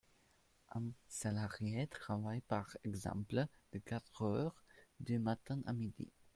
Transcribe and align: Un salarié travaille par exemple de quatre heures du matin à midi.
Un 0.73 0.81
salarié 1.07 1.85
travaille 1.85 2.41
par 2.41 2.75
exemple 2.83 3.45
de 3.71 3.77
quatre 3.77 4.23
heures 4.23 4.63
du 4.99 5.19
matin 5.19 5.61
à 5.67 5.73
midi. 5.73 6.09